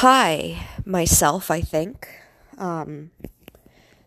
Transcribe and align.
Hi, 0.00 0.68
myself, 0.84 1.50
I 1.50 1.62
think. 1.62 2.06
Um, 2.58 3.12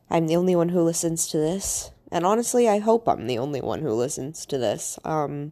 I'm 0.07 0.27
the 0.27 0.35
only 0.35 0.55
one 0.55 0.69
who 0.69 0.83
listens 0.83 1.27
to 1.29 1.37
this. 1.37 1.89
And 2.11 2.27
honestly, 2.27 2.69
I 2.69 2.77
hope 2.77 3.09
I'm 3.09 3.25
the 3.25 3.39
only 3.39 3.59
one 3.59 3.81
who 3.81 3.89
listens 3.93 4.45
to 4.45 4.59
this. 4.59 4.99
Um, 5.03 5.51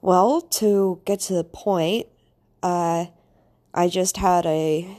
well, 0.00 0.40
to 0.58 1.00
get 1.04 1.20
to 1.20 1.32
the 1.32 1.44
point, 1.44 2.08
uh, 2.60 3.06
I 3.72 3.86
just 3.86 4.16
had 4.16 4.46
a 4.46 4.96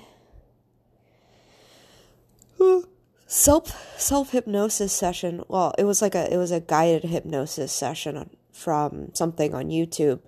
self 3.27 3.99
self 3.99 4.31
hypnosis 4.31 4.93
session. 4.93 5.43
Well, 5.49 5.75
it 5.77 5.83
was 5.83 6.01
like 6.01 6.15
a 6.15 6.33
it 6.33 6.37
was 6.37 6.51
a 6.51 6.61
guided 6.61 7.03
hypnosis 7.03 7.73
session 7.73 8.29
from 8.49 9.13
something 9.13 9.53
on 9.53 9.65
YouTube 9.65 10.21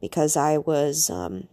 because 0.00 0.38
I 0.38 0.56
was 0.56 1.10
um, 1.10 1.48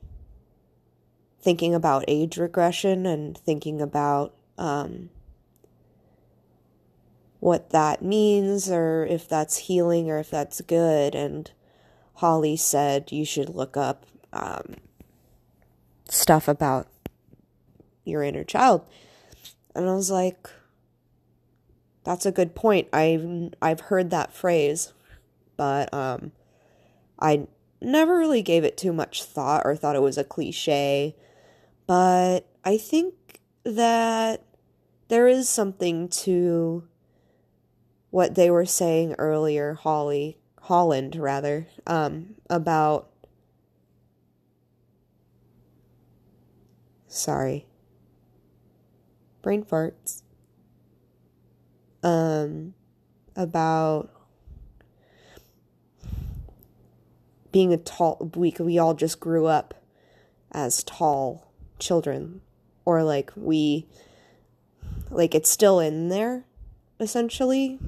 thinking 1.45 1.75
about 1.75 2.03
age 2.07 2.37
regression 2.37 3.05
and 3.05 3.37
thinking 3.37 3.79
about 3.79 4.33
um, 4.57 5.11
what 7.39 7.69
that 7.69 8.01
means 8.01 8.67
or 8.67 9.05
if 9.05 9.29
that's 9.29 9.57
healing 9.57 10.09
or 10.09 10.17
if 10.17 10.31
that's 10.31 10.59
good. 10.61 11.13
And 11.13 11.51
Holly 12.15 12.57
said 12.57 13.11
you 13.11 13.23
should 13.23 13.49
look 13.49 13.77
up 13.77 14.07
um, 14.33 14.77
stuff 16.09 16.47
about 16.47 16.87
your 18.05 18.23
inner 18.23 18.43
child. 18.43 18.81
And 19.75 19.87
I 19.87 19.93
was 19.93 20.09
like, 20.09 20.49
that's 22.03 22.25
a 22.25 22.31
good 22.31 22.55
point. 22.55 22.87
I've 22.91 23.53
I've 23.61 23.81
heard 23.81 24.09
that 24.09 24.33
phrase, 24.33 24.93
but 25.57 25.93
um, 25.93 26.31
I 27.19 27.45
never 27.81 28.17
really 28.17 28.41
gave 28.41 28.63
it 28.63 28.77
too 28.77 28.93
much 28.93 29.23
thought 29.23 29.61
or 29.63 29.75
thought 29.75 29.95
it 29.95 30.01
was 30.01 30.17
a 30.17 30.23
cliche. 30.23 31.15
But 31.87 32.47
I 32.63 32.77
think 32.77 33.41
that 33.63 34.43
there 35.07 35.27
is 35.27 35.47
something 35.47 36.07
to 36.09 36.87
what 38.09 38.35
they 38.35 38.49
were 38.49 38.65
saying 38.65 39.15
earlier, 39.17 39.73
Holly 39.73 40.37
Holland 40.61 41.15
rather, 41.15 41.67
um, 41.85 42.35
about 42.49 43.09
sorry. 47.07 47.67
Brain 49.41 49.63
farts. 49.63 50.23
Um 52.01 52.73
about 53.35 54.09
being 57.51 57.73
a 57.73 57.77
tall 57.77 58.31
we 58.35 58.55
we 58.59 58.77
all 58.79 58.93
just 58.93 59.19
grew 59.19 59.45
up 59.45 59.73
as 60.51 60.83
tall 60.83 61.44
children 61.79 62.41
or 62.85 63.03
like 63.03 63.31
we 63.35 63.85
like 65.09 65.35
it's 65.35 65.49
still 65.49 65.79
in 65.79 66.09
there 66.09 66.45
essentially. 66.99 67.79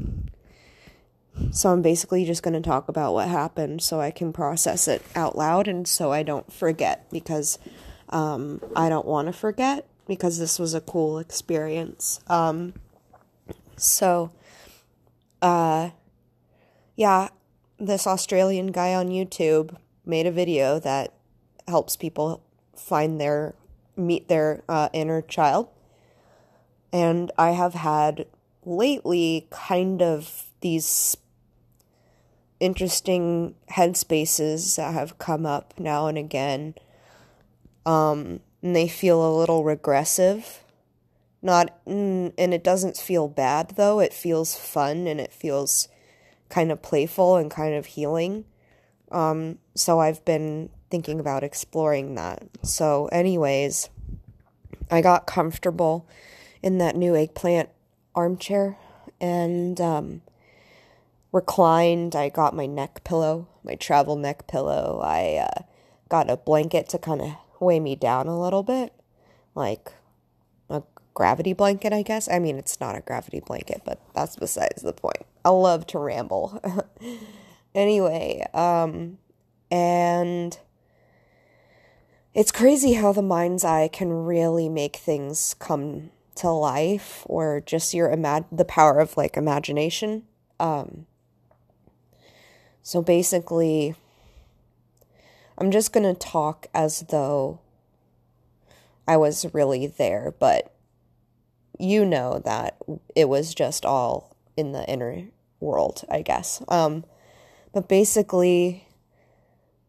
So 1.52 1.70
i'm 1.70 1.84
basically 1.84 2.26
just 2.26 2.42
going 2.42 2.56
to 2.56 2.68
talk 2.68 2.90
about 2.90 3.14
what 3.14 3.28
happened 3.28 3.84
so 3.84 4.02
i 4.02 4.10
can 4.10 4.34
process 4.34 4.88
it 4.88 5.04
out 5.16 5.38
loud 5.38 5.68
and 5.68 5.88
so 5.88 6.12
i 6.12 6.24
don't 6.24 6.52
forget 6.52 7.08
because 7.12 7.60
um, 8.10 8.60
i 8.76 8.90
don't 8.90 9.06
want 9.06 9.28
to 9.28 9.34
forget 9.34 9.88
because 10.08 10.40
this 10.40 10.58
was 10.58 10.74
a 10.74 10.82
cool 10.82 11.20
experience. 11.20 12.22
Um, 12.28 12.74
so 13.76 14.32
uh 15.42 15.92
yeah 16.96 17.30
this 17.78 18.08
Australian 18.08 18.68
guy 18.72 18.96
on 18.96 19.10
YouTube 19.10 19.78
made 20.04 20.26
a 20.26 20.32
video 20.32 20.80
that 20.80 21.14
helps 21.68 21.96
people 21.96 22.42
find 22.76 23.22
their 23.22 23.54
meet 23.98 24.28
their 24.28 24.64
uh, 24.70 24.90
inner 24.94 25.22
child. 25.22 25.68
And 26.94 27.32
I 27.38 27.52
have 27.52 27.74
had 27.74 28.26
lately 28.66 29.48
kind 29.50 30.02
of 30.02 30.46
these 30.62 31.18
interesting 32.60 33.56
headspaces 33.72 34.76
that 34.78 34.94
have 34.94 35.18
come 35.18 35.46
up 35.46 35.74
now 35.80 36.08
and 36.08 36.18
again. 36.18 36.76
Um, 37.86 38.42
and 38.62 38.76
they 38.76 38.88
feel 38.88 39.26
a 39.26 39.38
little 39.38 39.64
regressive. 39.64 40.64
Not, 41.42 41.80
and 41.86 42.34
it 42.38 42.64
doesn't 42.64 42.98
feel 42.98 43.28
bad 43.28 43.74
though. 43.76 44.00
It 44.00 44.14
feels 44.14 44.56
fun 44.56 45.08
and 45.08 45.22
it 45.22 45.32
feels 45.32 45.88
kind 46.50 46.72
of 46.72 46.82
playful 46.82 47.36
and 47.36 47.52
kind 47.52 47.76
of 47.76 47.86
healing. 47.86 48.46
Um, 49.12 49.60
so 49.76 50.00
I've 50.00 50.24
been 50.26 50.70
thinking 50.90 51.20
about 51.20 51.44
exploring 51.44 52.16
that. 52.16 52.44
So, 52.64 53.08
anyways, 53.08 53.90
I 54.90 55.02
got 55.02 55.28
comfortable 55.28 56.08
in 56.62 56.78
that 56.78 56.96
new 56.96 57.16
eggplant 57.16 57.70
armchair 58.16 58.78
and 59.20 59.80
um, 59.82 60.22
reclined. 61.32 62.16
I 62.16 62.30
got 62.30 62.56
my 62.56 62.66
neck 62.66 63.04
pillow, 63.04 63.48
my 63.64 63.76
travel 63.76 64.16
neck 64.16 64.48
pillow. 64.48 65.02
I 65.04 65.48
uh, 65.48 65.64
got 66.10 66.30
a 66.30 66.38
blanket 66.38 66.90
to 66.90 66.98
kind 66.98 67.22
of 67.22 67.36
weigh 67.60 67.80
me 67.80 67.96
down 67.96 68.28
a 68.28 68.40
little 68.40 68.64
bit, 68.64 68.94
like 69.56 69.92
a 70.70 70.84
gravity 71.14 71.54
blanket, 71.54 71.94
I 71.94 72.02
guess. 72.02 72.30
I 72.30 72.40
mean, 72.40 72.58
it's 72.58 72.80
not 72.80 72.96
a 72.96 73.02
gravity 73.02 73.42
blanket, 73.42 73.82
but 73.86 74.02
that's 74.14 74.36
besides 74.36 74.82
the 74.82 74.94
point. 74.94 75.26
I 75.44 75.50
love 75.50 75.86
to 75.88 76.00
ramble. 76.00 76.62
anyway, 77.76 78.46
um, 78.54 79.18
and 79.70 80.58
it's 82.38 82.52
crazy 82.52 82.94
how 82.94 83.12
the 83.12 83.24
mind's 83.24 83.64
eye 83.64 83.88
can 83.88 84.14
really 84.14 84.70
make 84.70 84.98
things 84.98 85.56
come 85.58 86.12
to 86.36 86.48
life 86.52 87.24
or 87.26 87.64
just 87.66 87.96
your 87.96 88.16
imag- 88.16 88.46
the 88.52 88.64
power 88.64 89.00
of 89.00 89.18
like 89.18 89.36
imagination. 89.36 90.22
Um, 90.60 91.08
so 92.84 93.02
basically, 93.02 93.96
I'm 95.58 95.72
just 95.72 95.92
going 95.92 96.04
to 96.04 96.14
talk 96.14 96.68
as 96.76 97.00
though 97.10 97.60
I 99.08 99.18
was 99.18 99.52
really 99.52 99.88
there, 99.88 100.32
but 100.38 100.72
you 101.80 102.06
know 102.06 102.40
that 102.46 102.78
it 103.16 103.28
was 103.30 103.56
just 103.56 103.84
all 103.84 104.38
in 104.56 104.74
the 104.74 104.86
inner 104.86 105.24
world, 105.60 106.04
I 106.08 106.22
guess. 106.22 106.62
Um, 106.68 107.04
but 107.74 107.90
basically, 107.90 108.88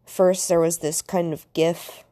first 0.06 0.48
there 0.48 0.60
was 0.60 0.78
this 0.78 1.02
kind 1.02 1.34
of 1.34 1.46
GIF 1.52 2.04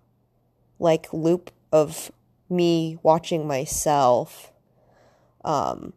like 0.78 1.12
loop 1.12 1.50
of 1.72 2.10
me 2.48 2.98
watching 3.02 3.46
myself 3.46 4.52
um, 5.44 5.92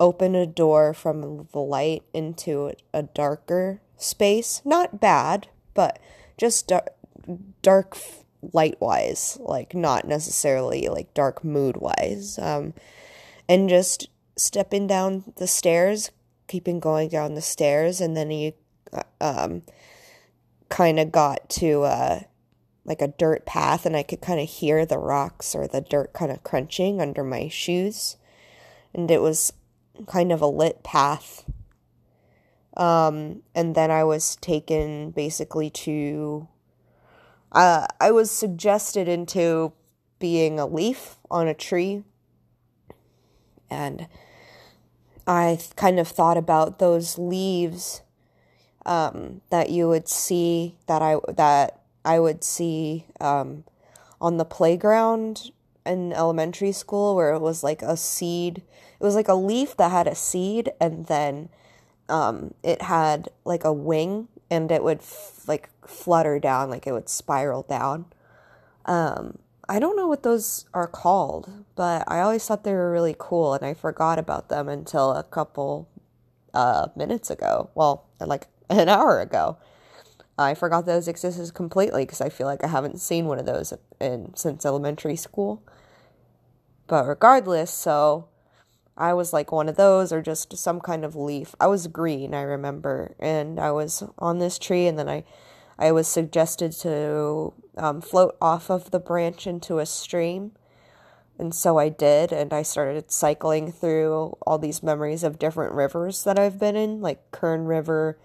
open 0.00 0.34
a 0.34 0.46
door 0.46 0.94
from 0.94 1.48
the 1.52 1.58
light 1.58 2.02
into 2.12 2.72
a 2.92 3.02
darker 3.02 3.80
space. 3.96 4.62
Not 4.64 5.00
bad, 5.00 5.48
but 5.74 5.98
just 6.36 6.68
dark, 6.68 6.94
dark 7.62 7.96
light 8.52 8.80
wise, 8.80 9.38
like 9.40 9.74
not 9.74 10.06
necessarily 10.06 10.88
like 10.88 11.12
dark 11.14 11.44
mood 11.44 11.76
wise. 11.78 12.38
Um, 12.38 12.74
and 13.48 13.68
just 13.68 14.08
stepping 14.36 14.86
down 14.86 15.32
the 15.36 15.46
stairs, 15.46 16.10
keeping 16.46 16.80
going 16.80 17.08
down 17.08 17.34
the 17.34 17.42
stairs, 17.42 18.00
and 18.00 18.16
then 18.16 18.30
he 18.30 18.54
uh, 18.92 19.02
um, 19.20 19.62
kind 20.68 21.00
of 21.00 21.10
got 21.10 21.48
to 21.48 21.82
uh, 21.82 22.20
like 22.88 23.02
a 23.02 23.08
dirt 23.08 23.44
path, 23.44 23.84
and 23.84 23.94
I 23.94 24.02
could 24.02 24.22
kind 24.22 24.40
of 24.40 24.48
hear 24.48 24.86
the 24.86 24.98
rocks 24.98 25.54
or 25.54 25.68
the 25.68 25.82
dirt 25.82 26.12
kind 26.14 26.32
of 26.32 26.42
crunching 26.42 27.00
under 27.00 27.22
my 27.22 27.48
shoes, 27.48 28.16
and 28.94 29.10
it 29.10 29.20
was 29.20 29.52
kind 30.06 30.32
of 30.32 30.40
a 30.40 30.46
lit 30.46 30.82
path. 30.82 31.44
Um, 32.76 33.42
and 33.54 33.74
then 33.74 33.90
I 33.90 34.04
was 34.04 34.36
taken 34.36 35.10
basically 35.10 35.68
to. 35.70 36.48
Uh, 37.52 37.86
I 38.00 38.10
was 38.10 38.30
suggested 38.30 39.08
into 39.08 39.72
being 40.18 40.58
a 40.58 40.66
leaf 40.66 41.16
on 41.30 41.46
a 41.46 41.54
tree, 41.54 42.04
and 43.70 44.08
I 45.26 45.58
kind 45.76 45.98
of 46.00 46.08
thought 46.08 46.36
about 46.36 46.78
those 46.78 47.18
leaves 47.18 48.02
um, 48.86 49.42
that 49.50 49.68
you 49.68 49.88
would 49.88 50.08
see 50.08 50.76
that 50.86 51.02
I 51.02 51.16
that 51.36 51.77
I 52.08 52.18
would 52.18 52.42
see 52.42 53.04
um, 53.20 53.64
on 54.18 54.38
the 54.38 54.46
playground 54.46 55.50
in 55.84 56.14
elementary 56.14 56.72
school, 56.72 57.14
where 57.14 57.34
it 57.34 57.40
was 57.40 57.62
like 57.62 57.82
a 57.82 57.98
seed. 57.98 58.62
It 58.98 59.04
was 59.04 59.14
like 59.14 59.28
a 59.28 59.34
leaf 59.34 59.76
that 59.76 59.90
had 59.90 60.06
a 60.06 60.14
seed, 60.14 60.72
and 60.80 61.04
then 61.06 61.50
um, 62.08 62.54
it 62.62 62.80
had 62.80 63.28
like 63.44 63.62
a 63.62 63.74
wing, 63.74 64.28
and 64.50 64.72
it 64.72 64.82
would 64.82 65.00
f- 65.00 65.42
like 65.46 65.68
flutter 65.86 66.38
down, 66.38 66.70
like 66.70 66.86
it 66.86 66.92
would 66.92 67.10
spiral 67.10 67.62
down. 67.64 68.06
Um, 68.86 69.38
I 69.68 69.78
don't 69.78 69.94
know 69.94 70.08
what 70.08 70.22
those 70.22 70.64
are 70.72 70.88
called, 70.88 71.50
but 71.76 72.04
I 72.10 72.20
always 72.20 72.46
thought 72.46 72.64
they 72.64 72.72
were 72.72 72.90
really 72.90 73.14
cool 73.18 73.52
and 73.52 73.66
I 73.66 73.74
forgot 73.74 74.18
about 74.18 74.48
them 74.48 74.66
until 74.66 75.12
a 75.12 75.24
couple 75.24 75.86
uh, 76.54 76.88
minutes 76.96 77.28
ago. 77.28 77.68
Well, 77.74 78.06
like 78.18 78.46
an 78.70 78.88
hour 78.88 79.20
ago. 79.20 79.58
I 80.38 80.54
forgot 80.54 80.86
those 80.86 81.08
existed 81.08 81.52
completely 81.54 82.04
because 82.04 82.20
I 82.20 82.28
feel 82.28 82.46
like 82.46 82.62
I 82.62 82.68
haven't 82.68 83.00
seen 83.00 83.26
one 83.26 83.38
of 83.38 83.46
those 83.46 83.72
in 84.00 84.32
since 84.36 84.64
elementary 84.64 85.16
school. 85.16 85.62
But 86.86 87.06
regardless, 87.06 87.70
so 87.70 88.28
I 88.98 89.14
was 89.14 89.32
like 89.32 89.52
one 89.52 89.68
of 89.68 89.76
those 89.76 90.12
or 90.12 90.20
just 90.20 90.56
some 90.56 90.80
kind 90.80 91.04
of 91.04 91.14
leaf. 91.14 91.54
I 91.60 91.68
was 91.68 91.86
green, 91.86 92.34
I 92.34 92.42
remember, 92.42 93.14
and 93.20 93.60
I 93.60 93.70
was 93.70 94.02
on 94.18 94.38
this 94.38 94.58
tree, 94.58 94.86
and 94.86 94.98
then 94.98 95.08
I, 95.08 95.24
I 95.78 95.92
was 95.92 96.08
suggested 96.08 96.72
to 96.80 97.52
um, 97.76 98.00
float 98.00 98.36
off 98.40 98.70
of 98.70 98.90
the 98.90 98.98
branch 98.98 99.46
into 99.46 99.78
a 99.78 99.86
stream, 99.86 100.52
and 101.38 101.54
so 101.54 101.78
I 101.78 101.90
did, 101.90 102.32
and 102.32 102.52
I 102.52 102.62
started 102.62 103.12
cycling 103.12 103.70
through 103.70 104.36
all 104.42 104.58
these 104.58 104.82
memories 104.82 105.22
of 105.22 105.38
different 105.38 105.74
rivers 105.74 106.24
that 106.24 106.36
I've 106.36 106.58
been 106.58 106.74
in, 106.74 107.00
like 107.00 107.30
Kern 107.30 107.66
River, 107.66 108.18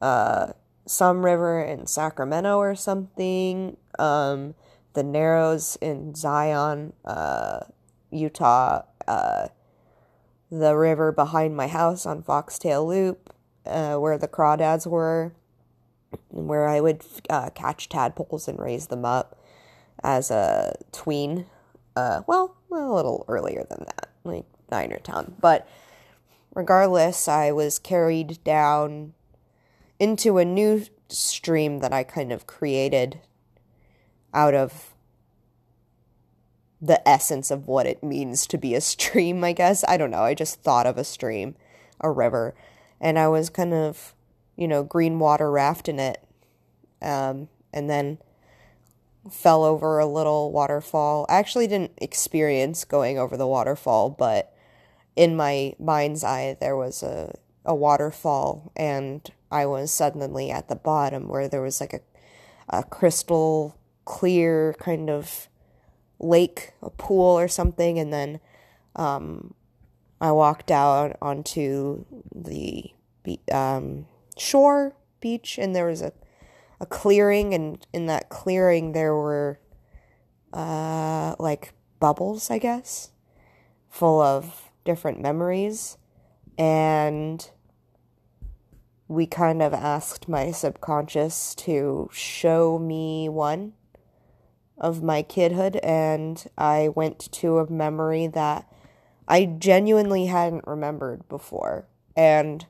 uh, 0.00 0.54
some 0.86 1.24
river 1.24 1.60
in 1.60 1.86
Sacramento 1.86 2.58
or 2.58 2.74
something, 2.74 3.76
um, 3.98 4.54
the 4.94 5.02
Narrows 5.02 5.76
in 5.80 6.14
Zion, 6.14 6.92
uh, 7.04 7.60
Utah, 8.10 8.82
uh, 9.06 9.48
the 10.50 10.76
river 10.76 11.12
behind 11.12 11.56
my 11.56 11.66
house 11.66 12.04
on 12.04 12.22
Foxtail 12.22 12.86
Loop, 12.86 13.32
uh, 13.64 13.96
where 13.96 14.18
the 14.18 14.28
crawdads 14.28 14.86
were, 14.86 15.32
where 16.28 16.68
I 16.68 16.80
would 16.80 17.02
uh, 17.30 17.50
catch 17.50 17.88
tadpoles 17.88 18.48
and 18.48 18.58
raise 18.58 18.88
them 18.88 19.04
up 19.04 19.38
as 20.02 20.30
a 20.30 20.74
tween. 20.90 21.46
Uh, 21.96 22.22
well, 22.26 22.56
a 22.70 22.74
little 22.74 23.24
earlier 23.28 23.64
than 23.68 23.84
that, 23.86 24.10
like 24.24 24.44
nine 24.70 24.92
or 24.92 24.98
ten. 24.98 25.34
But 25.40 25.66
regardless, 26.54 27.28
I 27.28 27.52
was 27.52 27.78
carried 27.78 28.42
down 28.44 29.14
into 30.02 30.38
a 30.38 30.44
new 30.44 30.84
stream 31.08 31.78
that 31.78 31.92
I 31.92 32.02
kind 32.02 32.32
of 32.32 32.44
created 32.44 33.20
out 34.34 34.52
of 34.52 34.94
the 36.80 37.08
essence 37.08 37.52
of 37.52 37.68
what 37.68 37.86
it 37.86 38.02
means 38.02 38.44
to 38.48 38.58
be 38.58 38.74
a 38.74 38.80
stream, 38.80 39.44
I 39.44 39.52
guess. 39.52 39.84
I 39.86 39.96
don't 39.96 40.10
know. 40.10 40.24
I 40.24 40.34
just 40.34 40.60
thought 40.60 40.88
of 40.88 40.98
a 40.98 41.04
stream, 41.04 41.54
a 42.00 42.10
river, 42.10 42.52
and 43.00 43.16
I 43.16 43.28
was 43.28 43.48
kind 43.48 43.72
of, 43.72 44.12
you 44.56 44.66
know, 44.66 44.82
green 44.82 45.20
water 45.20 45.48
rafting 45.52 46.00
it. 46.00 46.20
Um, 47.00 47.46
and 47.72 47.88
then 47.88 48.18
fell 49.30 49.62
over 49.62 50.00
a 50.00 50.06
little 50.06 50.50
waterfall. 50.50 51.26
I 51.28 51.36
actually 51.36 51.68
didn't 51.68 51.92
experience 51.98 52.84
going 52.84 53.20
over 53.20 53.36
the 53.36 53.46
waterfall, 53.46 54.10
but 54.10 54.52
in 55.14 55.36
my 55.36 55.74
mind's 55.78 56.24
eye, 56.24 56.56
there 56.60 56.76
was 56.76 57.04
a, 57.04 57.38
a 57.64 57.72
waterfall, 57.72 58.72
and 58.74 59.30
I 59.52 59.66
was 59.66 59.92
suddenly 59.92 60.50
at 60.50 60.68
the 60.68 60.76
bottom 60.76 61.28
where 61.28 61.46
there 61.46 61.62
was 61.62 61.80
like 61.80 61.92
a, 61.92 62.00
a 62.68 62.82
crystal 62.82 63.78
clear 64.04 64.74
kind 64.80 65.10
of 65.10 65.48
lake, 66.18 66.72
a 66.82 66.90
pool 66.90 67.38
or 67.38 67.48
something, 67.48 67.98
and 67.98 68.12
then 68.12 68.40
um, 68.96 69.54
I 70.20 70.32
walked 70.32 70.70
out 70.70 71.16
onto 71.20 72.04
the 72.34 72.90
um, 73.52 74.06
shore 74.36 74.96
beach, 75.20 75.58
and 75.58 75.76
there 75.76 75.86
was 75.86 76.02
a 76.02 76.12
a 76.82 76.86
clearing, 76.86 77.54
and 77.54 77.86
in 77.92 78.06
that 78.06 78.28
clearing 78.28 78.90
there 78.90 79.14
were 79.14 79.60
uh, 80.52 81.36
like 81.38 81.74
bubbles, 82.00 82.50
I 82.50 82.58
guess, 82.58 83.12
full 83.88 84.20
of 84.20 84.70
different 84.84 85.20
memories, 85.20 85.96
and 86.58 87.48
we 89.08 89.26
kind 89.26 89.62
of 89.62 89.74
asked 89.74 90.28
my 90.28 90.50
subconscious 90.50 91.54
to 91.56 92.08
show 92.12 92.78
me 92.78 93.28
one 93.28 93.74
of 94.78 95.02
my 95.02 95.22
kidhood, 95.22 95.78
and 95.82 96.44
I 96.56 96.88
went 96.88 97.30
to 97.32 97.58
a 97.58 97.70
memory 97.70 98.26
that 98.28 98.66
I 99.28 99.44
genuinely 99.44 100.26
hadn't 100.26 100.66
remembered 100.66 101.28
before. 101.28 101.86
And 102.16 102.66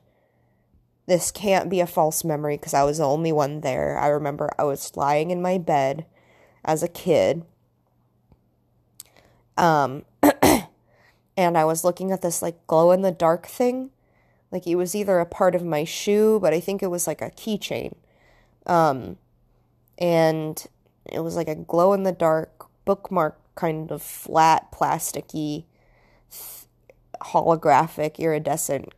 this 1.05 1.31
can't 1.31 1.69
be 1.69 1.79
a 1.79 1.87
false 1.87 2.23
memory 2.23 2.57
because 2.57 2.73
I 2.73 2.83
was 2.83 2.99
the 2.99 3.05
only 3.05 3.31
one 3.31 3.61
there. 3.61 3.97
I 3.97 4.07
remember 4.07 4.49
I 4.57 4.63
was 4.63 4.95
lying 4.95 5.31
in 5.31 5.41
my 5.41 5.57
bed 5.57 6.05
as 6.63 6.83
a 6.83 6.87
kid. 6.87 7.43
Um, 9.57 10.05
and 11.37 11.57
I 11.57 11.65
was 11.65 11.83
looking 11.83 12.11
at 12.11 12.21
this 12.21 12.41
like 12.41 12.65
glow 12.67 12.91
in 12.91 13.01
the 13.01 13.11
dark 13.11 13.47
thing 13.47 13.91
like 14.53 14.67
it 14.67 14.75
was 14.75 14.93
either 14.93 15.19
a 15.19 15.25
part 15.25 15.55
of 15.55 15.65
my 15.65 15.83
shoe, 15.83 16.39
but 16.39 16.53
I 16.53 16.59
think 16.59 16.83
it 16.83 16.87
was 16.87 17.07
like 17.07 17.21
a 17.21 17.31
keychain. 17.31 17.95
Um, 18.67 19.17
and 19.97 20.63
it 21.11 21.21
was 21.21 21.35
like 21.35 21.47
a 21.47 21.55
glow 21.55 21.91
in 21.93 22.03
the 22.03 22.11
dark 22.11 22.67
bookmark 22.85 23.39
kind 23.55 23.91
of 23.91 24.01
flat 24.01 24.71
plasticky 24.71 25.65
holographic 27.21 28.19
iridescent 28.19 28.89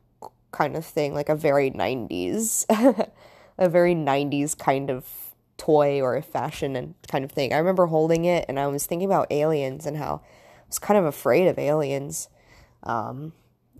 kind 0.51 0.75
of 0.75 0.85
thing 0.85 1.13
like 1.13 1.29
a 1.29 1.35
very 1.35 1.69
90s 1.69 2.65
a 3.57 3.69
very 3.69 3.93
90s 3.93 4.57
kind 4.57 4.89
of 4.89 5.05
toy 5.57 6.01
or 6.01 6.15
a 6.15 6.21
fashion 6.21 6.75
and 6.75 6.95
kind 7.09 7.25
of 7.25 7.31
thing 7.31 7.53
i 7.53 7.57
remember 7.57 7.87
holding 7.87 8.23
it 8.25 8.45
and 8.47 8.59
i 8.59 8.65
was 8.65 8.85
thinking 8.85 9.07
about 9.07 9.27
aliens 9.31 9.85
and 9.85 9.97
how 9.97 10.21
i 10.23 10.67
was 10.67 10.79
kind 10.79 10.97
of 10.97 11.05
afraid 11.05 11.47
of 11.47 11.59
aliens 11.59 12.29
um, 12.83 13.33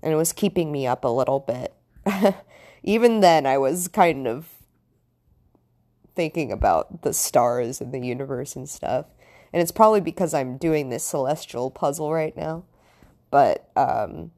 and 0.06 0.14
it 0.14 0.18
was 0.18 0.34
keeping 0.34 0.72
me 0.72 0.86
up 0.86 1.04
a 1.04 1.08
little 1.08 1.40
bit. 1.40 1.74
Even 2.84 3.22
then, 3.22 3.48
I 3.48 3.58
was 3.58 3.88
kind 3.88 4.28
of 4.28 4.50
thinking 6.16 6.52
about 6.52 7.02
the 7.02 7.12
stars 7.12 7.82
and 7.82 7.92
the 7.92 8.00
universe 8.00 8.56
and 8.56 8.70
stuff. 8.70 9.08
And 9.52 9.64
it's 9.64 9.72
probably 9.72 10.02
because 10.02 10.36
I'm 10.36 10.58
doing 10.58 10.90
this 10.90 11.04
celestial 11.04 11.72
puzzle 11.72 12.14
right 12.14 12.38
now. 12.38 12.66
But, 13.32 13.68
um, 13.76 14.30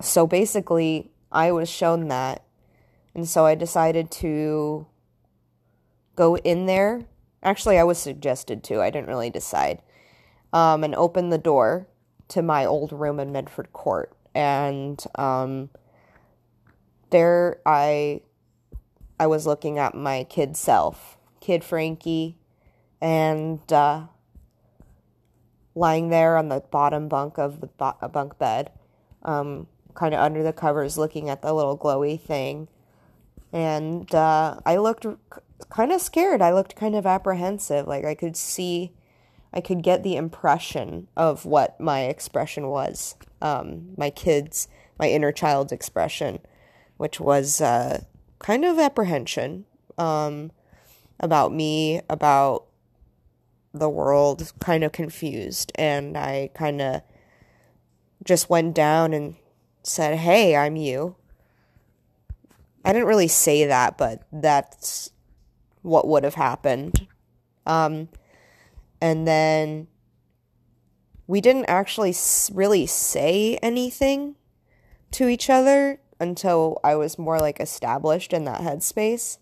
so 0.00 0.28
basically, 0.28 1.10
I 1.32 1.50
was 1.50 1.68
shown 1.68 2.06
that. 2.06 2.44
And 3.16 3.28
so 3.28 3.46
I 3.46 3.56
decided 3.56 4.12
to 4.12 4.86
go 6.14 6.36
in 6.36 6.66
there. 6.66 7.06
Actually, 7.42 7.78
I 7.78 7.84
was 7.84 7.98
suggested 7.98 8.62
to. 8.64 8.80
I 8.80 8.90
didn't 8.90 9.08
really 9.08 9.30
decide. 9.30 9.82
Um, 10.52 10.84
and 10.84 10.94
open 10.94 11.30
the 11.30 11.38
door 11.38 11.88
to 12.30 12.42
my 12.42 12.64
old 12.64 12.92
room 12.92 13.20
in 13.20 13.32
Medford 13.32 13.72
Court. 13.72 14.12
And 14.34 15.02
um, 15.16 15.70
there 17.10 17.60
I 17.66 18.22
I 19.18 19.26
was 19.26 19.46
looking 19.46 19.78
at 19.78 19.94
my 19.94 20.24
kid 20.24 20.56
self, 20.56 21.18
kid 21.40 21.62
Frankie, 21.62 22.36
and 23.00 23.60
uh, 23.72 24.06
lying 25.74 26.08
there 26.08 26.36
on 26.36 26.48
the 26.48 26.60
bottom 26.70 27.08
bunk 27.08 27.38
of 27.38 27.60
the 27.60 27.66
bo- 27.66 28.08
bunk 28.12 28.38
bed, 28.38 28.70
um, 29.22 29.66
kind 29.94 30.14
of 30.14 30.20
under 30.20 30.42
the 30.42 30.52
covers, 30.52 30.96
looking 30.96 31.28
at 31.28 31.42
the 31.42 31.52
little 31.52 31.76
glowy 31.76 32.18
thing. 32.18 32.68
And 33.52 34.12
uh, 34.14 34.60
I 34.64 34.76
looked 34.76 35.04
kind 35.68 35.92
of 35.92 36.00
scared. 36.00 36.40
I 36.40 36.52
looked 36.52 36.76
kind 36.76 36.94
of 36.94 37.04
apprehensive. 37.04 37.86
Like 37.86 38.04
I 38.04 38.14
could 38.14 38.36
see 38.36 38.92
I 39.52 39.60
could 39.60 39.82
get 39.82 40.02
the 40.02 40.16
impression 40.16 41.08
of 41.16 41.44
what 41.44 41.80
my 41.80 42.02
expression 42.02 42.68
was, 42.68 43.16
um, 43.42 43.94
my 43.96 44.10
kid's, 44.10 44.68
my 44.98 45.08
inner 45.10 45.32
child's 45.32 45.72
expression, 45.72 46.40
which 46.96 47.18
was 47.18 47.60
uh, 47.60 48.02
kind 48.38 48.64
of 48.64 48.78
apprehension 48.78 49.64
um, 49.98 50.52
about 51.18 51.52
me, 51.52 52.00
about 52.08 52.66
the 53.72 53.88
world, 53.88 54.52
kind 54.60 54.84
of 54.84 54.92
confused. 54.92 55.72
And 55.74 56.16
I 56.16 56.50
kind 56.54 56.80
of 56.80 57.02
just 58.24 58.50
went 58.50 58.74
down 58.74 59.12
and 59.12 59.36
said, 59.82 60.18
Hey, 60.18 60.56
I'm 60.56 60.76
you. 60.76 61.16
I 62.84 62.92
didn't 62.92 63.08
really 63.08 63.28
say 63.28 63.66
that, 63.66 63.98
but 63.98 64.22
that's 64.32 65.10
what 65.82 66.08
would 66.08 66.24
have 66.24 66.34
happened. 66.34 67.06
Um, 67.66 68.08
and 69.00 69.26
then 69.26 69.88
we 71.26 71.40
didn't 71.40 71.66
actually 71.66 72.14
really 72.52 72.86
say 72.86 73.56
anything 73.62 74.34
to 75.12 75.28
each 75.28 75.48
other 75.48 76.00
until 76.18 76.80
I 76.84 76.96
was 76.96 77.18
more 77.18 77.38
like 77.38 77.60
established 77.60 78.32
in 78.32 78.44
that 78.44 78.60
headspace. 78.60 79.38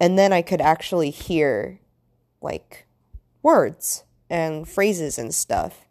And 0.00 0.18
then 0.18 0.32
I 0.32 0.42
could 0.42 0.60
actually 0.60 1.10
hear 1.10 1.80
like 2.40 2.86
words 3.42 4.04
and 4.28 4.68
phrases 4.68 5.18
and 5.18 5.34
stuff. 5.34 5.86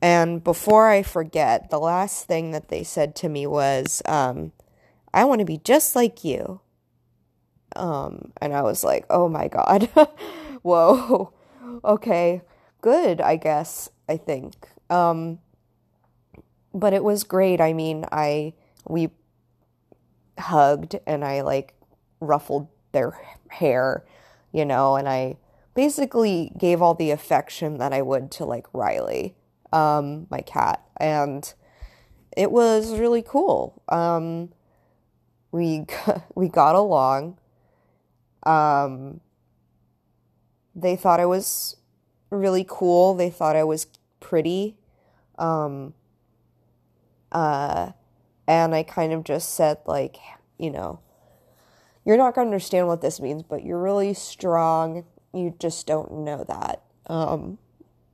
And 0.00 0.44
before 0.44 0.88
I 0.88 1.02
forget, 1.02 1.70
the 1.70 1.78
last 1.78 2.26
thing 2.26 2.52
that 2.52 2.68
they 2.68 2.82
said 2.82 3.14
to 3.16 3.28
me 3.28 3.46
was, 3.46 4.02
um, 4.06 4.52
I 5.12 5.24
want 5.24 5.40
to 5.40 5.44
be 5.44 5.58
just 5.58 5.96
like 5.96 6.24
you. 6.24 6.60
Um, 7.76 8.32
and 8.40 8.52
I 8.52 8.62
was 8.62 8.84
like, 8.84 9.06
oh 9.10 9.28
my 9.28 9.48
God. 9.48 9.88
Whoa 10.62 11.33
okay, 11.84 12.42
good, 12.80 13.20
I 13.20 13.36
guess, 13.36 13.88
I 14.08 14.16
think. 14.16 14.54
Um, 14.90 15.38
but 16.72 16.92
it 16.92 17.04
was 17.04 17.24
great. 17.24 17.60
I 17.60 17.72
mean, 17.72 18.04
I, 18.12 18.54
we 18.88 19.10
hugged 20.38 20.96
and 21.06 21.24
I 21.24 21.42
like 21.42 21.74
ruffled 22.20 22.68
their 22.92 23.18
hair, 23.48 24.04
you 24.52 24.64
know, 24.64 24.96
and 24.96 25.08
I 25.08 25.36
basically 25.74 26.52
gave 26.58 26.82
all 26.82 26.94
the 26.94 27.10
affection 27.10 27.78
that 27.78 27.92
I 27.92 28.02
would 28.02 28.30
to 28.32 28.44
like 28.44 28.66
Riley, 28.72 29.34
um, 29.72 30.26
my 30.30 30.40
cat. 30.40 30.82
And 30.98 31.52
it 32.36 32.50
was 32.50 32.98
really 32.98 33.22
cool. 33.22 33.82
Um, 33.88 34.50
we 35.52 35.86
we 36.34 36.48
got 36.48 36.74
along. 36.74 37.38
Um, 38.44 39.20
they 40.74 40.96
thought 40.96 41.20
I 41.20 41.26
was 41.26 41.76
really 42.30 42.64
cool. 42.66 43.14
They 43.14 43.30
thought 43.30 43.56
I 43.56 43.64
was 43.64 43.86
pretty. 44.20 44.76
Um, 45.38 45.94
uh, 47.32 47.92
and 48.46 48.74
I 48.74 48.82
kind 48.82 49.12
of 49.12 49.24
just 49.24 49.54
said, 49.54 49.78
like, 49.86 50.16
you 50.58 50.70
know, 50.70 51.00
you're 52.04 52.16
not 52.16 52.34
going 52.34 52.46
to 52.46 52.50
understand 52.50 52.86
what 52.86 53.00
this 53.00 53.20
means, 53.20 53.42
but 53.42 53.64
you're 53.64 53.80
really 53.80 54.14
strong. 54.14 55.04
You 55.32 55.54
just 55.58 55.86
don't 55.86 56.12
know 56.12 56.44
that. 56.44 56.82
Um, 57.06 57.58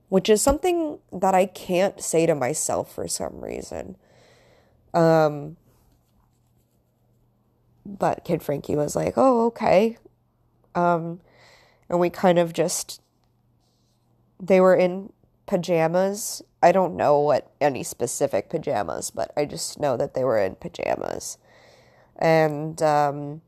which 0.09 0.29
is 0.29 0.41
something 0.41 0.99
that 1.11 1.33
I 1.33 1.45
can't 1.45 2.01
say 2.01 2.25
to 2.25 2.35
myself 2.35 2.93
for 2.93 3.07
some 3.07 3.41
reason. 3.41 3.95
Um, 4.93 5.55
but 7.85 8.25
Kid 8.25 8.43
Frankie 8.43 8.75
was 8.75 8.95
like, 8.95 9.13
oh, 9.15 9.45
okay. 9.47 9.97
Um, 10.75 11.21
and 11.91 11.99
we 11.99 12.09
kind 12.09 12.39
of 12.39 12.53
just, 12.53 13.01
they 14.39 14.61
were 14.61 14.73
in 14.73 15.11
pajamas. 15.45 16.41
I 16.63 16.71
don't 16.71 16.95
know 16.95 17.19
what 17.19 17.51
any 17.59 17.83
specific 17.83 18.49
pajamas, 18.49 19.11
but 19.11 19.33
I 19.35 19.43
just 19.43 19.77
know 19.77 19.97
that 19.97 20.13
they 20.13 20.23
were 20.23 20.39
in 20.39 20.55
pajamas. 20.55 21.37
And, 22.15 22.81
um, 22.81 23.41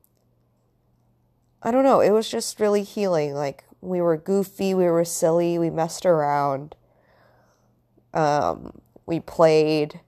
I 1.61 1.71
don't 1.71 1.85
know, 1.85 2.01
it 2.01 2.11
was 2.11 2.29
just 2.29 2.59
really 2.59 2.83
healing. 2.83 3.33
Like, 3.33 3.63
we 3.79 4.01
were 4.01 4.17
goofy, 4.17 4.73
we 4.73 4.87
were 4.87 5.05
silly, 5.05 5.57
we 5.57 5.69
messed 5.69 6.05
around. 6.05 6.75
Um, 8.13 8.81
we 9.05 9.21
played 9.21 10.01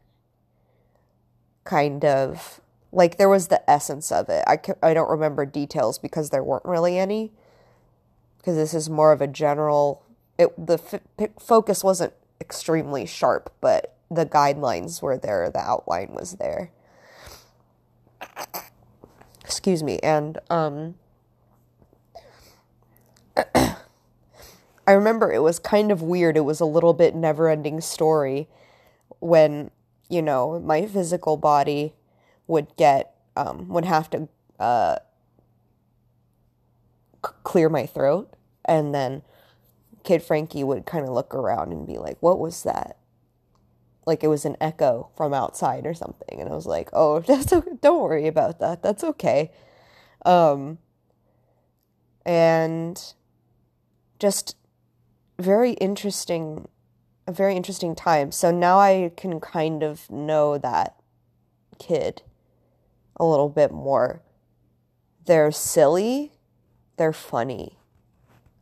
kind 1.63 2.03
of 2.03 2.59
like 2.91 3.17
there 3.17 3.29
was 3.29 3.47
the 3.47 3.67
essence 3.69 4.11
of 4.11 4.27
it. 4.27 4.43
I, 4.45 4.59
I 4.83 4.93
don't 4.93 5.09
remember 5.09 5.45
details 5.45 5.97
because 5.97 6.31
there 6.31 6.43
weren't 6.43 6.65
really 6.65 6.99
any. 6.99 7.31
Because 8.45 8.57
this 8.57 8.75
is 8.75 8.91
more 8.91 9.11
of 9.11 9.21
a 9.21 9.27
general. 9.27 10.03
It 10.37 10.67
the 10.67 10.77
focus 11.39 11.83
wasn't 11.83 12.13
extremely 12.39 13.07
sharp, 13.07 13.51
but 13.59 13.95
the 14.11 14.27
guidelines 14.27 15.01
were 15.01 15.17
there. 15.17 15.49
The 15.49 15.61
outline 15.61 16.13
was 16.13 16.33
there. 16.33 16.69
Excuse 19.43 19.81
me, 19.81 19.97
and 20.03 20.37
um. 20.51 20.93
I 24.87 24.91
remember 24.91 25.31
it 25.33 25.41
was 25.41 25.57
kind 25.57 25.91
of 25.91 26.03
weird. 26.03 26.37
It 26.37 26.41
was 26.41 26.59
a 26.59 26.65
little 26.65 26.93
bit 26.93 27.15
never 27.15 27.49
ending 27.49 27.81
story 27.81 28.47
when, 29.19 29.71
you 30.09 30.21
know, 30.21 30.59
my 30.59 30.85
physical 30.85 31.37
body 31.37 31.95
would 32.45 32.75
get 32.75 33.15
um, 33.35 33.67
would 33.69 33.85
have 33.85 34.11
to 34.11 34.29
uh, 34.59 34.97
clear 37.43 37.69
my 37.69 37.85
throat, 37.85 38.33
and 38.63 38.93
then 38.93 39.21
Kid 40.03 40.23
Frankie 40.23 40.63
would 40.63 40.85
kind 40.85 41.05
of 41.07 41.13
look 41.13 41.33
around 41.33 41.71
and 41.71 41.87
be 41.87 41.97
like, 41.97 42.17
"What 42.19 42.39
was 42.39 42.63
that?" 42.63 42.97
Like 44.05 44.23
it 44.23 44.27
was 44.27 44.45
an 44.45 44.57
echo 44.61 45.09
from 45.15 45.33
outside 45.33 45.85
or 45.85 45.93
something, 45.93 46.39
and 46.39 46.49
I 46.49 46.55
was 46.55 46.65
like, 46.67 46.89
"Oh, 46.93 47.19
that's 47.27 47.51
okay. 47.53 47.71
don't 47.81 48.01
worry 48.01 48.27
about 48.27 48.59
that. 48.59 48.81
That's 48.83 49.03
okay." 49.03 49.51
Um, 50.25 50.79
and 52.25 53.13
just 54.19 54.55
very 55.37 55.73
interesting 55.73 56.67
a 57.27 57.31
very 57.31 57.55
interesting 57.55 57.95
time. 57.95 58.31
So 58.31 58.51
now 58.51 58.79
I 58.79 59.11
can 59.17 59.39
kind 59.39 59.83
of 59.83 60.09
know 60.11 60.57
that 60.57 60.95
kid 61.79 62.21
a 63.17 63.25
little 63.25 63.49
bit 63.49 63.71
more. 63.71 64.21
They're 65.25 65.51
silly, 65.51 66.33
they're 66.97 67.13
funny. 67.13 67.77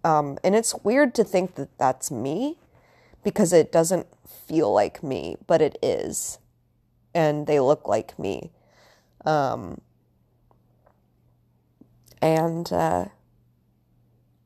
Um, 0.04 0.38
and 0.44 0.56
it's 0.56 0.76
weird 0.84 1.16
to 1.16 1.24
think 1.24 1.56
that 1.56 1.78
that's 1.78 2.12
me 2.12 2.58
because 3.24 3.54
it 3.54 3.72
doesn't 3.72 4.08
feel 4.28 4.74
like 4.74 5.02
me, 5.02 5.38
but 5.48 5.62
it 5.62 5.78
is. 5.82 6.40
And 7.14 7.48
they 7.48 7.60
look 7.60 7.88
like 7.88 8.18
me. 8.20 8.52
Um, 9.26 9.80
and 12.22 12.72
uh, 12.72 13.06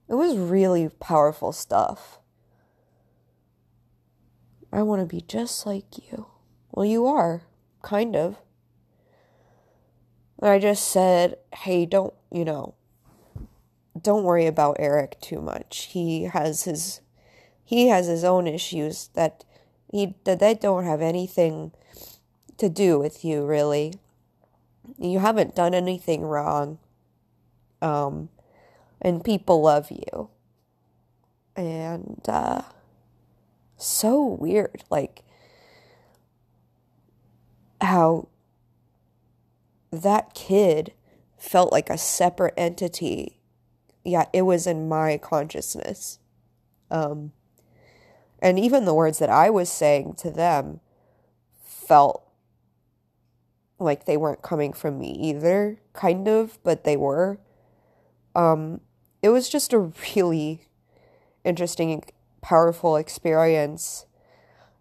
it 0.08 0.15
was 0.15 0.38
really 0.38 0.89
powerful 1.00 1.51
stuff. 1.51 2.20
I 4.72 4.84
want 4.84 5.01
to 5.01 5.06
be 5.06 5.22
just 5.22 5.65
like 5.65 5.86
you. 6.12 6.27
Well, 6.72 6.86
you 6.86 7.08
are, 7.08 7.44
kind 7.82 8.15
of. 8.15 8.38
I 10.41 10.60
just 10.60 10.89
said, 10.89 11.38
hey, 11.53 11.86
don't, 11.86 12.13
you 12.32 12.46
know, 12.46 12.75
don't 14.01 14.23
worry 14.23 14.45
about 14.45 14.77
Eric 14.79 15.19
too 15.21 15.41
much. 15.41 15.89
He 15.91 16.23
has 16.23 16.63
his 16.63 17.01
he 17.63 17.87
has 17.89 18.07
his 18.07 18.23
own 18.23 18.47
issues 18.47 19.09
that 19.13 19.43
he 19.91 20.15
that 20.23 20.39
they 20.39 20.53
don't 20.53 20.85
have 20.85 21.01
anything 21.01 21.71
to 22.57 22.69
do 22.69 22.99
with 22.99 23.23
you 23.23 23.45
really. 23.45 23.93
You 24.97 25.19
haven't 25.19 25.55
done 25.55 25.73
anything 25.73 26.23
wrong. 26.23 26.79
Um 27.81 28.29
and 29.01 29.23
people 29.23 29.61
love 29.61 29.91
you. 29.91 30.29
And 31.55 32.21
uh 32.27 32.63
so 33.77 34.23
weird 34.23 34.83
like 34.89 35.23
how 37.79 38.27
that 39.91 40.33
kid 40.33 40.93
felt 41.37 41.71
like 41.71 41.89
a 41.89 41.97
separate 41.97 42.53
entity. 42.57 43.37
Yeah, 44.07 44.27
it 44.31 44.43
was 44.43 44.65
in 44.65 44.87
my 44.87 45.17
consciousness. 45.17 46.19
Um, 46.89 47.33
and 48.39 48.57
even 48.57 48.85
the 48.85 48.93
words 48.93 49.19
that 49.19 49.29
I 49.29 49.49
was 49.49 49.69
saying 49.69 50.13
to 50.19 50.31
them 50.31 50.79
felt 51.61 52.23
like 53.79 54.05
they 54.05 54.15
weren't 54.15 54.41
coming 54.41 54.71
from 54.71 54.97
me 54.97 55.11
either, 55.11 55.79
kind 55.91 56.29
of, 56.29 56.57
but 56.63 56.85
they 56.85 56.95
were. 56.95 57.39
Um, 58.33 58.79
it 59.21 59.27
was 59.27 59.49
just 59.49 59.73
a 59.73 59.91
really 60.15 60.61
interesting, 61.43 62.01
powerful 62.41 62.95
experience. 62.95 64.05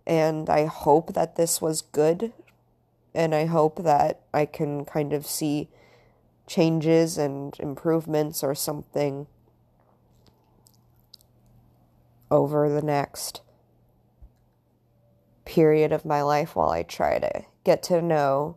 And 0.06 0.48
I 0.48 0.66
hope 0.66 1.14
that 1.14 1.34
this 1.34 1.60
was 1.60 1.82
good 1.82 2.32
and 3.12 3.34
I 3.34 3.46
hope 3.46 3.82
that 3.82 4.20
I 4.32 4.46
can 4.46 4.84
kind 4.84 5.12
of 5.12 5.26
see 5.26 5.68
changes 6.46 7.18
and 7.18 7.58
improvements 7.58 8.42
or 8.44 8.54
something 8.54 9.26
over 12.30 12.68
the 12.68 12.82
next 12.82 13.42
period 15.44 15.92
of 15.92 16.04
my 16.04 16.22
life 16.22 16.56
while 16.56 16.70
I 16.70 16.82
try 16.82 17.18
to 17.18 17.44
get 17.64 17.82
to 17.84 18.02
know 18.02 18.56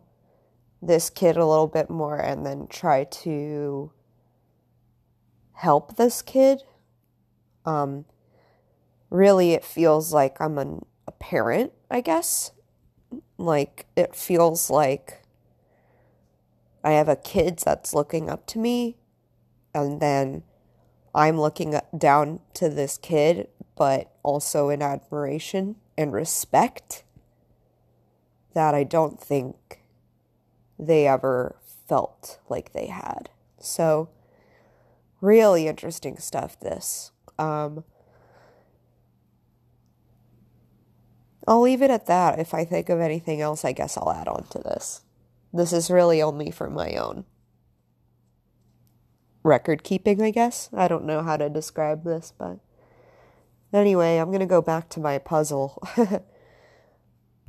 this 0.82 1.10
kid 1.10 1.36
a 1.36 1.46
little 1.46 1.66
bit 1.66 1.90
more 1.90 2.16
and 2.16 2.44
then 2.44 2.66
try 2.68 3.04
to 3.04 3.92
help 5.54 5.96
this 5.96 6.22
kid. 6.22 6.62
Um, 7.64 8.06
really, 9.10 9.52
it 9.52 9.64
feels 9.64 10.12
like 10.12 10.40
I'm 10.40 10.58
an, 10.58 10.84
a 11.06 11.12
parent, 11.12 11.72
I 11.90 12.00
guess, 12.00 12.52
like, 13.36 13.86
it 13.96 14.14
feels 14.14 14.70
like 14.70 15.22
I 16.82 16.92
have 16.92 17.08
a 17.08 17.16
kid 17.16 17.58
that's 17.64 17.94
looking 17.94 18.30
up 18.30 18.46
to 18.48 18.58
me, 18.58 18.96
and 19.74 20.00
then 20.00 20.42
I'm 21.14 21.40
looking 21.40 21.78
down 21.96 22.40
to 22.54 22.68
this 22.68 22.98
kid, 22.98 23.48
but 23.76 24.10
also 24.22 24.68
in 24.68 24.82
admiration 24.82 25.76
and 25.98 26.12
respect 26.12 27.04
that 28.54 28.74
I 28.74 28.84
don't 28.84 29.20
think 29.20 29.82
they 30.78 31.06
ever 31.06 31.56
felt 31.88 32.38
like 32.48 32.72
they 32.72 32.86
had. 32.86 33.30
So, 33.58 34.08
really 35.20 35.68
interesting 35.68 36.16
stuff, 36.18 36.58
this. 36.58 37.12
Um, 37.38 37.84
I'll 41.46 41.60
leave 41.60 41.82
it 41.82 41.90
at 41.90 42.06
that. 42.06 42.38
If 42.38 42.54
I 42.54 42.64
think 42.64 42.88
of 42.88 43.00
anything 43.00 43.40
else, 43.40 43.64
I 43.64 43.72
guess 43.72 43.96
I'll 43.96 44.12
add 44.12 44.28
on 44.28 44.44
to 44.50 44.58
this. 44.58 45.02
This 45.52 45.72
is 45.72 45.90
really 45.90 46.22
only 46.22 46.50
for 46.50 46.70
my 46.70 46.94
own 46.94 47.24
record 49.42 49.82
keeping, 49.82 50.22
I 50.22 50.30
guess. 50.30 50.68
I 50.72 50.88
don't 50.88 51.06
know 51.06 51.22
how 51.22 51.36
to 51.36 51.48
describe 51.48 52.04
this, 52.04 52.32
but 52.36 52.58
anyway, 53.72 54.18
I'm 54.18 54.28
going 54.28 54.40
to 54.40 54.46
go 54.46 54.62
back 54.62 54.88
to 54.90 55.00
my 55.00 55.18
puzzle. 55.18 55.82